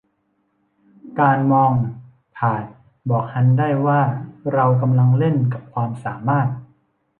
[1.19, 1.71] การมอง
[2.37, 2.63] ผาด
[3.09, 4.01] บอกฮันได้ว่า
[4.53, 6.47] เรากำลังเล่นกับความสามารถ